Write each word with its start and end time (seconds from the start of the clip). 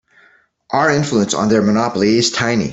Our 0.71 0.89
influence 0.89 1.35
on 1.35 1.49
their 1.49 1.61
monopoly 1.61 2.17
is 2.17 2.31
tiny. 2.31 2.69